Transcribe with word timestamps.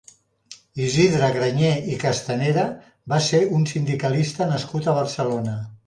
Isidre 0.85 1.29
Grañé 1.35 1.69
i 1.93 1.99
Castanera 2.05 2.65
va 3.15 3.23
ser 3.29 3.45
un 3.59 3.71
sindicalista 3.77 4.53
nascut 4.57 4.89
a 4.95 4.99
Barcelona. 5.03 5.61